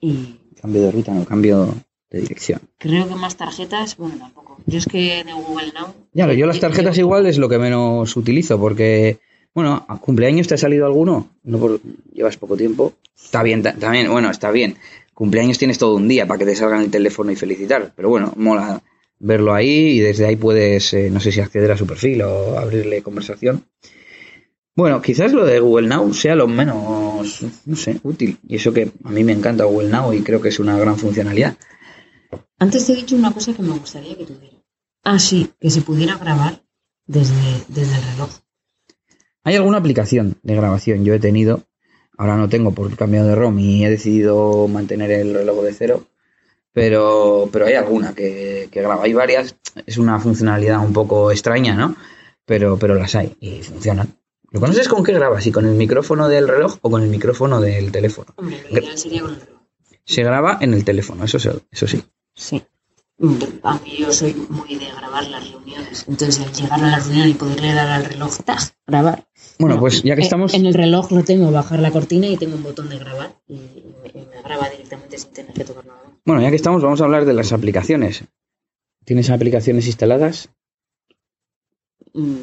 [0.00, 1.74] Y Cambio de ruta, no, cambio
[2.10, 2.60] de dirección.
[2.78, 4.58] creo que más tarjetas, bueno, tampoco.
[4.66, 5.88] Yo es que de Google Now.
[6.12, 9.18] Ya, yo las tarjetas igual es lo que menos utilizo, porque,
[9.54, 11.28] bueno, ¿a cumpleaños te ha salido alguno?
[11.42, 11.80] No por,
[12.12, 12.94] llevas poco tiempo.
[13.20, 14.76] Está bien, ta- también, bueno, está bien.
[15.14, 18.32] Cumpleaños tienes todo un día para que te salgan el teléfono y felicitar, pero bueno,
[18.36, 18.80] mola
[19.18, 22.58] verlo ahí y desde ahí puedes, eh, no sé si acceder a su perfil o
[22.58, 23.64] abrirle conversación.
[24.76, 28.38] Bueno, quizás lo de Google Now sea lo menos, no sé, útil.
[28.46, 30.96] Y eso que a mí me encanta Google Now y creo que es una gran
[30.96, 31.56] funcionalidad.
[32.60, 34.56] Antes te he dicho una cosa que me gustaría que tuviera.
[35.02, 36.62] Ah, sí, que se pudiera grabar
[37.06, 37.34] desde,
[37.68, 38.30] desde el reloj.
[39.42, 41.66] Hay alguna aplicación de grabación, yo he tenido,
[42.16, 45.72] ahora no tengo porque he cambiado de ROM y he decidido mantener el reloj de
[45.72, 46.06] cero,
[46.80, 49.54] pero, pero hay alguna que, que graba, hay varias,
[49.86, 51.96] es una funcionalidad un poco extraña, ¿no?
[52.44, 54.16] Pero, pero las hay y funcionan.
[54.50, 55.46] ¿Lo conoces con qué grabas?
[55.46, 58.32] ¿Y con el micrófono del reloj o con el micrófono del teléfono?
[58.36, 59.60] Hombre, lo ideal sería con el reloj.
[60.04, 62.02] Se graba en el teléfono, eso, sí- eso sí.
[62.34, 62.62] Sí.
[63.64, 66.04] A mí yo soy muy de grabar las reuniones.
[66.08, 68.60] Entonces, al llegar a la reunión y poderle dar al reloj, ¡tac!
[68.86, 69.26] grabar.
[69.58, 70.54] Bueno, pues ya que eh, estamos...
[70.54, 73.54] En el reloj lo tengo, bajar la cortina y tengo un botón de grabar y
[73.54, 73.60] me,
[74.14, 75.98] y me graba directamente sin tener que tocar nada.
[76.24, 78.24] Bueno, ya que estamos, vamos a hablar de las aplicaciones.
[79.04, 80.50] ¿Tienes aplicaciones instaladas?
[82.12, 82.34] Mm,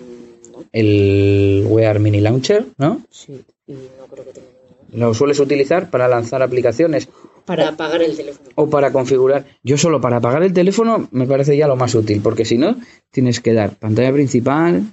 [0.52, 3.02] no, El Wear Mini Launcher, ¿no?
[3.10, 4.48] sí, y no creo que tenga.
[4.94, 7.10] ¿Lo sueles utilizar para lanzar aplicaciones
[7.46, 8.50] Para apagar el teléfono.
[8.56, 9.46] o para configurar?
[9.62, 12.78] Yo solo para apagar el teléfono me parece ya lo más útil, porque si no,
[13.12, 14.84] tienes que dar pantalla principal,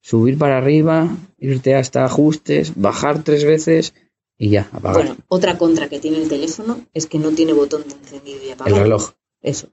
[0.00, 3.94] subir para arriba, irte hasta ajustes, bajar tres veces
[4.42, 5.04] y ya, apagar.
[5.04, 8.46] Bueno, otra contra que tiene el teléfono es que no tiene botón de encendido y
[8.46, 8.82] el apagado.
[8.82, 9.10] reloj.
[9.40, 9.68] Eso,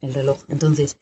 [0.00, 0.40] el reloj.
[0.48, 0.98] Entonces,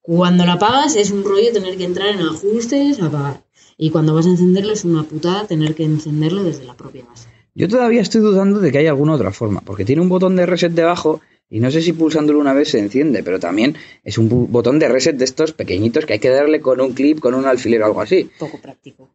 [0.00, 3.42] cuando lo apagas es un rollo tener que entrar en ajustes, apagar.
[3.76, 7.28] Y cuando vas a encenderlo es una putada tener que encenderlo desde la propia base.
[7.56, 10.46] Yo todavía estoy dudando de que haya alguna otra forma, porque tiene un botón de
[10.46, 14.28] reset debajo y no sé si pulsándolo una vez se enciende, pero también es un
[14.52, 17.46] botón de reset de estos pequeñitos que hay que darle con un clip, con un
[17.46, 18.30] alfiler o algo así.
[18.38, 19.10] Poco práctico.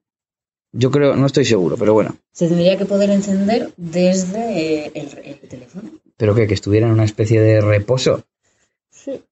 [0.72, 2.16] Yo creo, no estoy seguro, pero bueno.
[2.32, 5.90] Se tendría que poder encender desde eh, el, el teléfono.
[6.16, 8.24] Pero que, que estuviera en una especie de reposo.
[8.92, 9.24] Sí.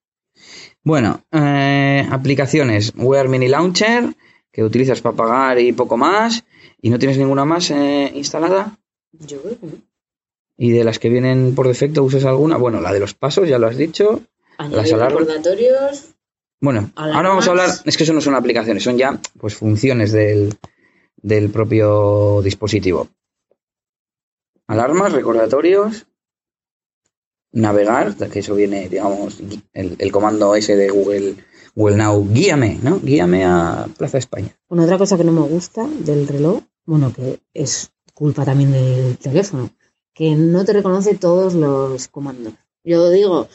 [0.83, 2.93] Bueno, eh, aplicaciones.
[2.95, 4.15] Wear Mini Launcher,
[4.51, 6.43] que utilizas para pagar y poco más.
[6.81, 8.77] ¿Y no tienes ninguna más eh, instalada?
[9.11, 9.73] Yo creo que no.
[10.57, 12.57] ¿Y de las que vienen por defecto usas alguna?
[12.57, 14.21] Bueno, la de los pasos, ya lo has dicho.
[14.57, 15.19] Añadir alarmas.
[15.19, 16.05] recordatorios.
[16.59, 17.15] Bueno, Alarmas.
[17.17, 20.57] ahora vamos a hablar, es que eso no son aplicaciones, son ya pues funciones del,
[21.17, 23.07] del propio dispositivo.
[24.67, 26.07] Alarmas, recordatorios,
[27.51, 29.41] navegar, que eso viene, digamos,
[29.73, 31.35] el, comando ese de Google,
[31.75, 32.99] Google Now, guíame, ¿no?
[32.99, 34.55] Guíame a Plaza España.
[34.67, 39.17] Bueno, otra cosa que no me gusta del reloj, bueno, que es culpa también del
[39.17, 39.69] teléfono,
[40.13, 42.53] que no te reconoce todos los comandos.
[42.83, 43.47] Yo digo,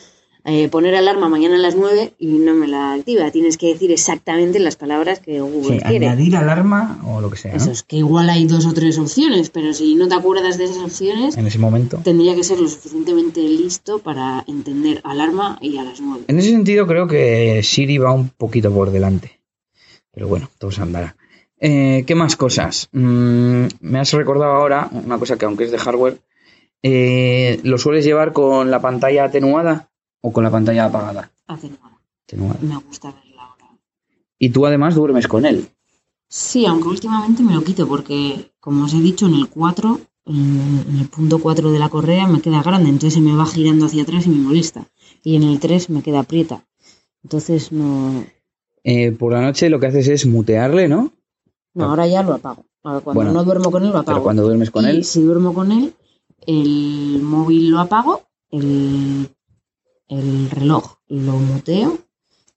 [0.44, 3.30] eh, poner alarma mañana a las 9 y no me la activa.
[3.30, 6.08] Tienes que decir exactamente las palabras que Google quiere.
[6.08, 7.58] añadir alarma o lo que sea, ¿no?
[7.58, 10.64] Eso es que igual hay dos o tres opciones, pero si no te acuerdas de
[10.64, 12.00] esas opciones, En ese momento.
[12.02, 16.24] tendría que ser lo suficientemente listo para entender alarma y a las 9.
[16.26, 19.40] En ese sentido creo que Siri va un poquito por delante.
[20.12, 21.16] Pero bueno, todo se andará.
[21.60, 22.88] Eh, ¿Qué más cosas?
[22.90, 26.18] Mm, me has recordado ahora una cosa que aunque es de hardware,
[26.82, 29.91] eh, ¿lo sueles llevar con la pantalla atenuada
[30.22, 31.30] o con la pantalla apagada?
[31.46, 32.00] Hace nada.
[32.26, 32.58] Atenuada.
[32.62, 33.78] Me gusta verla ahora.
[34.38, 35.68] Y tú además duermes con él.
[36.28, 40.82] Sí, aunque últimamente me lo quito porque, como os he dicho, en el 4, en
[40.88, 43.86] en el punto 4 de la correa me queda grande, entonces se me va girando
[43.86, 44.86] hacia atrás y me molesta.
[45.22, 46.64] Y en el 3 me queda aprieta.
[47.22, 48.24] Entonces no...
[48.84, 51.12] Eh, por la noche lo que haces es mutearle, ¿no?
[51.74, 52.64] No, ahora ya lo apago.
[52.82, 54.16] Ahora cuando Bueno, no duermo con él lo apago.
[54.16, 55.94] Pero cuando duermes con y él, si duermo con él,
[56.46, 59.28] el móvil lo apago, el,
[60.18, 61.98] el reloj lo muteo,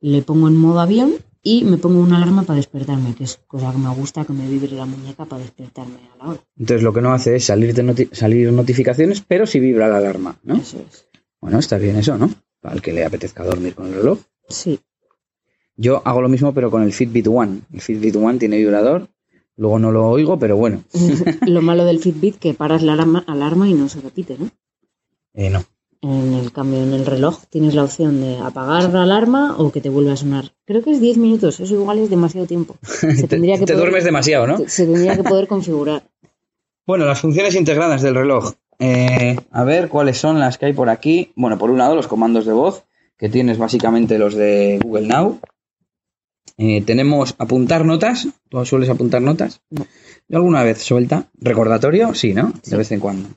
[0.01, 3.71] le pongo en modo avión y me pongo una alarma para despertarme, que es cosa
[3.71, 6.43] que me gusta, que me vibre la muñeca para despertarme a la hora.
[6.57, 9.97] entonces lo que no hace es salir, de noti- salir notificaciones, pero sí vibra la
[9.97, 10.55] alarma, ¿no?
[10.55, 11.07] Eso es.
[11.39, 12.29] Bueno, está bien eso, ¿no?
[12.61, 14.19] Para el que le apetezca dormir con el reloj.
[14.49, 14.79] Sí.
[15.77, 17.61] Yo hago lo mismo, pero con el Fitbit One.
[17.71, 19.07] El Fitbit One tiene vibrador.
[19.57, 20.83] Luego no lo oigo, pero bueno.
[21.45, 24.49] lo malo del Fitbit que paras la alarma, alarma y no se repite, ¿no?
[25.33, 25.63] Eh, no.
[26.01, 29.81] En el cambio, en el reloj tienes la opción de apagar la alarma o que
[29.81, 30.53] te vuelva a sonar.
[30.65, 32.77] Creo que es 10 minutos, eso igual es demasiado tiempo.
[32.83, 34.57] Se te tendría que te poder- duermes demasiado, ¿no?
[34.67, 36.03] Se tendría que poder configurar.
[36.85, 38.53] Bueno, las funciones integradas del reloj.
[38.77, 41.31] Eh, a ver cuáles son las que hay por aquí.
[41.35, 42.83] Bueno, por un lado, los comandos de voz,
[43.17, 45.39] que tienes básicamente los de Google Now.
[46.57, 48.27] Eh, tenemos apuntar notas.
[48.49, 49.61] ¿Tú sueles apuntar notas?
[49.71, 49.87] No.
[50.27, 51.29] Yo alguna vez suelta.
[51.39, 52.53] Recordatorio, sí, ¿no?
[52.61, 52.71] Sí.
[52.71, 53.29] De vez en cuando.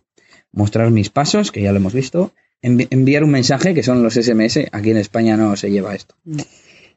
[0.52, 2.32] Mostrar mis pasos, que ya lo hemos visto.
[2.62, 4.68] Envi- enviar un mensaje, que son los SMS.
[4.72, 6.14] Aquí en España no se lleva esto.
[6.24, 6.42] No.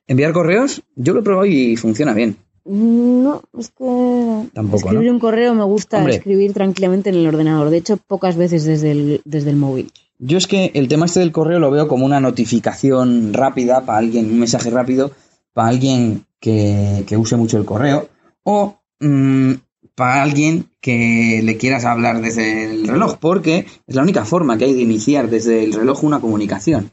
[0.07, 2.37] Enviar correos, yo lo he probado y funciona bien.
[2.65, 5.13] No, es que Tampoco, escribir ¿no?
[5.13, 6.15] un correo me gusta Hombre.
[6.15, 7.69] escribir tranquilamente en el ordenador.
[7.69, 9.91] De hecho, pocas veces desde el, desde el móvil.
[10.19, 13.97] Yo es que el tema este del correo lo veo como una notificación rápida para
[13.99, 15.11] alguien, un mensaje rápido
[15.53, 18.07] para alguien que, que use mucho el correo
[18.43, 19.53] o mm,
[19.95, 24.65] para alguien que le quieras hablar desde el reloj, porque es la única forma que
[24.65, 26.91] hay de iniciar desde el reloj una comunicación.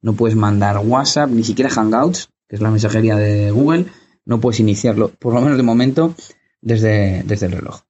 [0.00, 3.86] No puedes mandar WhatsApp, ni siquiera Hangouts, que es la mensajería de Google,
[4.24, 6.14] no puedes iniciarlo, por lo menos de momento,
[6.62, 7.80] desde, desde el reloj.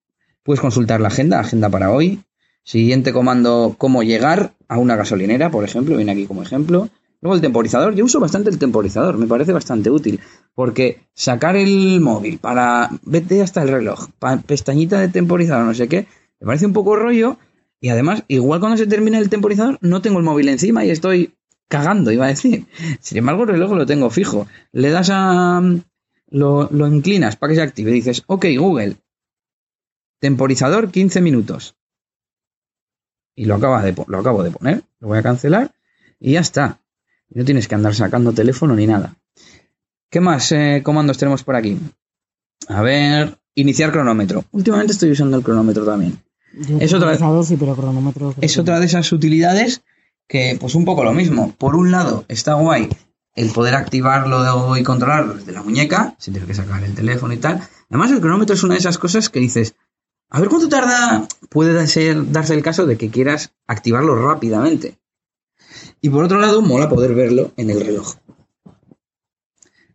[0.42, 2.20] Puedes consultar la agenda, agenda para hoy,
[2.64, 6.88] Siguiente comando, cómo llegar a una gasolinera, por ejemplo, viene aquí como ejemplo.
[7.24, 10.20] Luego el temporizador, yo uso bastante el temporizador, me parece bastante útil,
[10.54, 14.10] porque sacar el móvil para, vete hasta el reloj,
[14.46, 16.06] pestañita de temporizador, no sé qué,
[16.38, 17.38] me parece un poco rollo,
[17.80, 21.32] y además, igual cuando se termine el temporizador, no tengo el móvil encima y estoy
[21.66, 22.66] cagando, iba a decir.
[23.00, 24.46] Sin embargo, el reloj lo tengo fijo.
[24.72, 25.62] Le das a...
[26.28, 28.96] Lo, lo inclinas para que se active, dices, ok, Google,
[30.20, 31.74] temporizador 15 minutos.
[33.34, 35.74] y lo, acaba de, lo acabo de poner, lo voy a cancelar
[36.20, 36.83] y ya está.
[37.34, 39.16] No tienes que andar sacando teléfono ni nada.
[40.10, 41.78] ¿Qué más eh, comandos tenemos por aquí?
[42.68, 44.44] A ver, iniciar cronómetro.
[44.52, 46.22] Últimamente estoy usando el cronómetro también.
[46.78, 47.12] Es otra,
[48.40, 49.82] es otra de esas utilidades
[50.28, 51.52] que, pues un poco lo mismo.
[51.58, 52.88] Por un lado, está guay
[53.34, 57.38] el poder activarlo y controlarlo desde la muñeca, sin tener que sacar el teléfono y
[57.38, 57.60] tal.
[57.90, 59.74] Además, el cronómetro es una de esas cosas que dices,
[60.30, 64.98] a ver cuánto tarda, puede ser, darse el caso de que quieras activarlo rápidamente.
[66.04, 68.16] Y por otro lado, mola poder verlo en el reloj.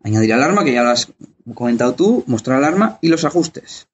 [0.03, 1.13] Añadir alarma, que ya lo has
[1.53, 3.87] comentado tú, mostrar alarma y los ajustes.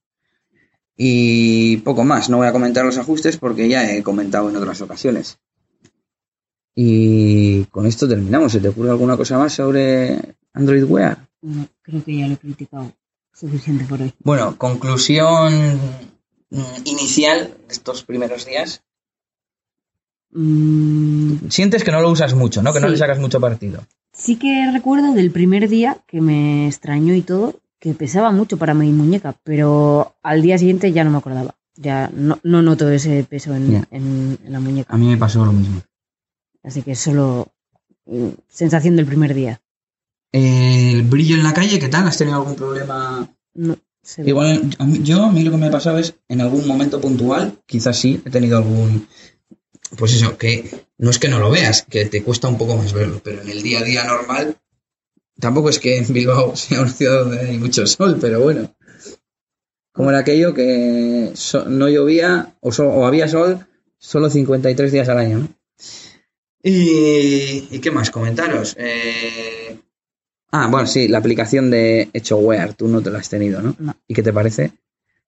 [0.96, 4.80] Y poco más, no voy a comentar los ajustes porque ya he comentado en otras
[4.80, 5.40] ocasiones.
[6.74, 8.54] Y con esto terminamos.
[8.54, 11.28] ¿Se te ocurre alguna cosa más sobre Android Wear?
[11.42, 12.94] No, creo que ya lo he criticado
[13.34, 14.14] suficiente por hoy.
[14.20, 15.82] Bueno, conclusión
[16.86, 18.85] inicial de estos primeros días.
[20.38, 22.74] Mm, Sientes que no lo usas mucho, ¿no?
[22.74, 23.80] Que no le sacas mucho partido.
[24.14, 28.74] sí que recuerdo del primer día que me extrañó y todo, que pesaba mucho para
[28.74, 31.56] mi muñeca, pero al día siguiente ya no me acordaba.
[31.78, 33.88] Ya no, no noto ese peso en, Ya.
[33.92, 34.94] en- en la muñeca.
[34.94, 35.82] A mí me pasó lo mismo.
[36.64, 37.52] Así que solo
[38.06, 39.62] mm, sensación del primer día.
[40.32, 42.08] El brillo en la calle, ¿qué tal?
[42.08, 43.28] ¿Has tenido algún problema?
[43.54, 44.28] No, se.
[44.28, 47.00] Igual, a mí- yo, a mí lo que me ha pasado es, en algún momento
[47.00, 49.08] puntual, quizás sí, he tenido algún...
[49.98, 52.92] Pues eso, que no es que no lo veas, que te cuesta un poco más
[52.94, 54.58] verlo, pero en el día a día normal,
[55.40, 58.76] tampoco es que en Bilbao sea una ciudad donde hay mucho sol, pero bueno.
[59.94, 63.66] Como era aquello que so- no llovía o, so- o había sol
[63.98, 65.50] solo 53 días al año, ¿no?
[66.64, 68.10] Y, ¿y qué más?
[68.12, 68.76] Comentaros.
[68.78, 69.80] Eh,
[70.52, 73.76] Ah, bueno, sí, la aplicación de Hecho Wear, tú no te la has tenido, ¿no?
[73.78, 73.94] No.
[74.08, 74.72] ¿Y qué te parece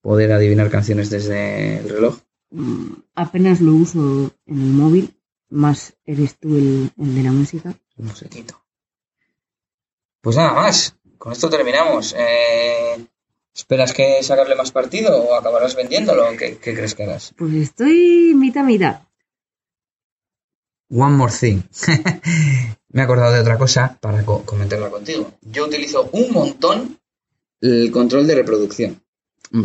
[0.02, 2.20] poder adivinar canciones desde el reloj?
[2.50, 5.14] Mm, apenas lo uso en el móvil,
[5.50, 7.74] más eres tú el, el de la música.
[7.98, 8.62] Musiquito.
[10.22, 12.16] Pues nada más, con esto terminamos.
[12.18, 13.06] Eh,
[13.56, 16.26] ¿Esperas que sacarle más partido o acabarás vendiéndolo?
[16.38, 17.34] ¿Qué, qué crees que harás?
[17.38, 19.02] Pues estoy mitad mitad.
[20.90, 21.62] One more thing.
[22.90, 25.34] Me he acordado de otra cosa para co- comentarla contigo.
[25.42, 27.00] Yo utilizo un montón
[27.60, 29.04] el control de reproducción,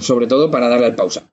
[0.01, 1.32] sobre todo para darle al pausa.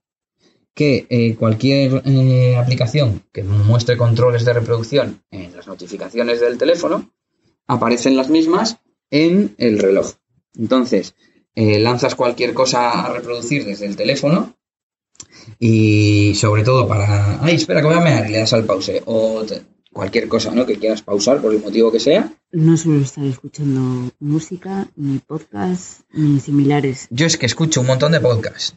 [0.75, 7.11] Que eh, cualquier eh, aplicación que muestre controles de reproducción en las notificaciones del teléfono,
[7.67, 8.77] aparecen las mismas
[9.09, 10.13] en el reloj.
[10.57, 11.15] Entonces,
[11.55, 14.55] eh, lanzas cualquier cosa a reproducir desde el teléfono
[15.59, 19.01] y sobre todo para, ay, espera que voy a mear y le das al pause
[19.05, 20.65] o te- cualquier cosa, ¿no?
[20.65, 22.31] Que quieras pausar por el motivo que sea.
[22.51, 27.07] No suelo estar escuchando música, ni podcast, ni similares.
[27.09, 28.75] Yo es que escucho un montón de podcasts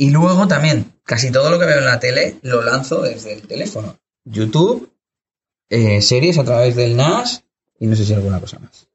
[0.00, 3.46] y luego también casi todo lo que veo en la tele lo lanzo desde el
[3.46, 3.98] teléfono.
[4.24, 4.90] YouTube,
[5.68, 7.44] eh, series a través del NAS
[7.78, 8.88] y no sé si alguna cosa más.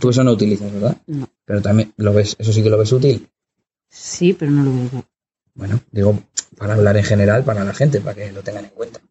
[0.00, 0.96] Tú eso no utilizas, ¿verdad?
[1.06, 1.28] No.
[1.44, 3.28] Pero también lo ves, eso sí que lo ves útil.
[3.90, 5.04] Sí, pero no lo veo.
[5.52, 6.18] Bueno, digo,
[6.56, 9.02] para hablar en general, para la gente, para que lo tengan en cuenta.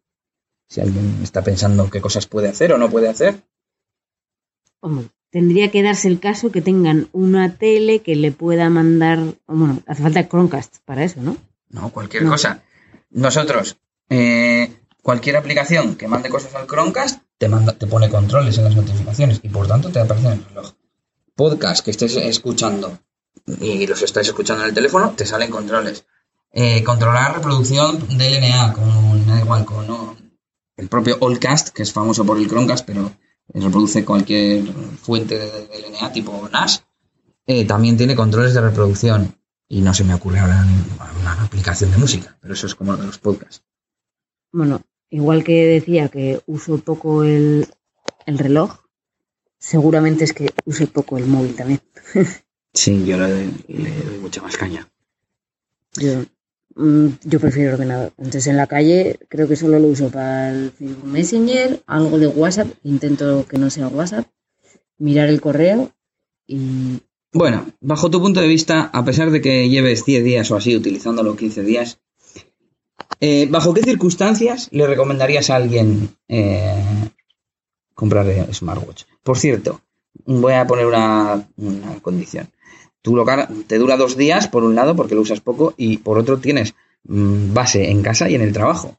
[0.68, 3.44] Si alguien está pensando qué cosas puede hacer o no puede hacer,
[4.80, 9.18] Hombre, tendría que darse el caso que tengan una tele que le pueda mandar.
[9.46, 11.36] Bueno, hace falta Chromecast para eso, ¿no?
[11.68, 12.30] no, cualquier No.
[12.30, 12.62] cosa.
[13.10, 13.76] Nosotros,
[14.08, 14.72] eh,
[15.02, 19.40] cualquier aplicación que mande cosas al Chromecast, te, manda, te pone controles en las notificaciones
[19.42, 20.72] y por tanto te aparece en el reloj.
[21.34, 22.98] Podcast que estés escuchando
[23.60, 26.06] y los estáis escuchando en el teléfono, te salen controles.
[26.50, 30.16] Eh, controlar reproducción de LNA con, da igual, con ¿no?
[30.78, 33.12] el propio Allcast, que es famoso por el Chromecast, pero
[33.54, 34.64] reproduce cualquier
[35.00, 36.84] fuente de, LNA tipo NAS,
[37.46, 39.34] eh, también tiene controles de reproducción.
[39.68, 40.64] Y no se me ocurre ahora
[41.20, 43.64] una aplicación de música, pero eso es como lo de los podcasts.
[44.52, 44.80] Bueno,
[45.10, 47.66] igual que decía que uso poco el,
[48.26, 48.78] el reloj,
[49.58, 51.80] seguramente es que use poco el móvil también.
[52.72, 54.86] Sí, yo le, le doy mucha más caña.
[55.94, 56.26] Yo,
[56.76, 58.12] yo prefiero ordenador.
[58.18, 62.26] Entonces en la calle creo que solo lo uso para el Facebook Messenger, algo de
[62.26, 64.26] WhatsApp, intento que no sea WhatsApp,
[64.98, 65.90] mirar el correo
[66.46, 67.00] y
[67.32, 70.76] Bueno, bajo tu punto de vista, a pesar de que lleves 10 días o así
[70.76, 71.98] utilizándolo 15 días,
[73.20, 77.10] eh, ¿bajo qué circunstancias le recomendarías a alguien eh,
[77.94, 79.04] comprar eh, smartwatch?
[79.22, 79.80] Por cierto,
[80.26, 81.46] voy a poner una
[82.02, 82.48] condición.
[83.06, 83.24] Tú lo
[83.68, 86.74] te dura dos días, por un lado, porque lo usas poco, y por otro tienes
[87.04, 88.96] mm, base en casa y en el trabajo.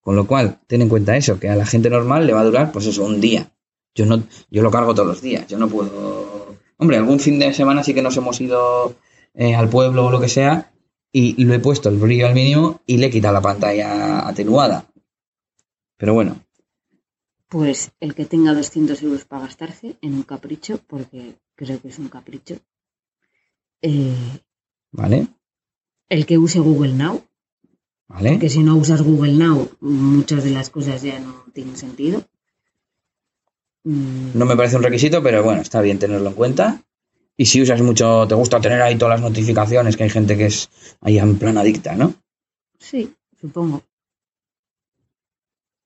[0.00, 2.44] Con lo cual, ten en cuenta eso, que a la gente normal le va a
[2.44, 3.52] durar, pues eso, un día.
[3.94, 6.56] Yo no, yo lo cargo todos los días, yo no puedo.
[6.78, 8.94] Hombre, algún fin de semana sí que nos hemos ido
[9.34, 10.72] eh, al pueblo o lo que sea,
[11.12, 14.86] y lo he puesto el brillo al mínimo y le he quitado la pantalla atenuada.
[15.98, 16.40] Pero bueno,
[17.50, 21.98] Pues el que tenga 200 euros para gastarse en un capricho, porque creo que es
[21.98, 22.56] un capricho.
[23.82, 24.14] Eh,
[24.92, 25.28] ¿vale?
[26.08, 27.24] el que use Google Now,
[28.08, 28.38] ¿Vale?
[28.38, 32.22] que si no usas Google Now, muchas de las cosas ya no tienen sentido.
[33.84, 36.82] Mm, No me parece un requisito, pero bueno, está bien tenerlo en cuenta.
[37.36, 40.46] Y si usas mucho, te gusta tener ahí todas las notificaciones, que hay gente que
[40.46, 40.70] es
[41.02, 42.14] ahí en plan adicta, ¿no?
[42.78, 43.82] Sí, supongo.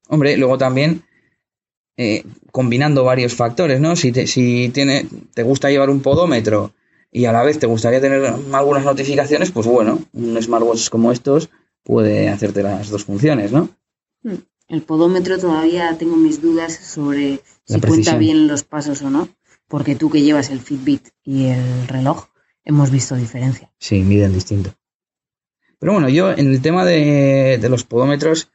[0.09, 1.03] Hombre, luego también
[1.97, 3.97] eh, combinando varios factores, ¿no?
[3.97, 6.73] Si, te, si tiene, te gusta llevar un podómetro
[7.11, 11.51] y a la vez te gustaría tener algunas notificaciones, pues bueno, un smartwatch como estos
[11.83, 13.69] puede hacerte las dos funciones, ¿no?
[14.23, 14.35] Mm,
[14.69, 19.29] El podómetro todavía tengo mis dudas sobre La si cuenta bien los pasos o no,
[19.67, 22.27] porque tú que llevas el Fitbit y el reloj,
[22.65, 23.73] hemos visto diferencia.
[23.79, 24.75] Sí, miden distinto.
[25.79, 28.51] Pero bueno, yo en el tema de, de los podómetros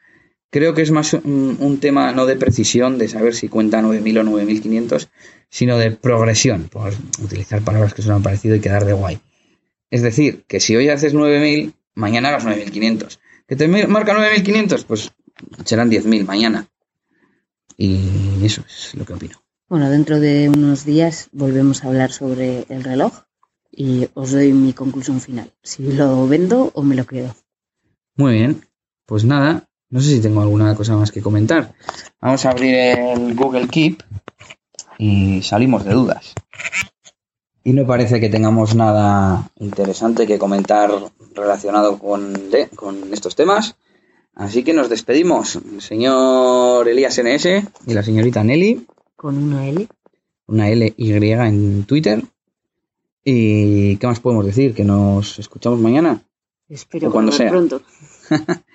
[0.55, 4.19] creo que es más un, un tema no de precisión, de saber si cuenta 9000
[4.19, 5.09] o 9500,
[5.49, 9.19] sino de progresión, por utilizar palabras que suenan parecido y quedar de guay.
[9.91, 13.19] Es decir, que si hoy haces 9000, mañana hagas 9500.
[13.45, 14.85] ¿Que te marca 9500?
[14.85, 15.11] Pues
[15.65, 16.69] serán 10000 mañana.
[17.75, 17.99] Y
[18.41, 19.43] eso es lo que opino.
[19.67, 23.23] Bueno, dentro de unos días volvemos a hablar sobre el reloj
[23.69, 25.51] y os doy mi conclusión final.
[25.63, 27.35] Si lo vendo o me lo quedo.
[28.15, 28.65] Muy bien,
[29.05, 31.73] pues nada, no sé si tengo alguna cosa más que comentar.
[32.19, 34.03] Vamos a abrir el Google Keep
[34.97, 36.33] y salimos de dudas.
[37.63, 40.91] Y no parece que tengamos nada interesante que comentar
[41.33, 43.77] relacionado con, de- con estos temas.
[44.33, 45.55] Así que nos despedimos.
[45.55, 47.45] El señor Elías NS
[47.87, 48.85] y la señorita Nelly,
[49.15, 49.87] Con una L.
[50.47, 52.21] una LY en Twitter.
[53.23, 54.73] ¿Y qué más podemos decir?
[54.73, 56.21] ¿Que nos escuchamos mañana?
[56.67, 57.49] Espero O cuando sea.
[57.49, 57.81] pronto.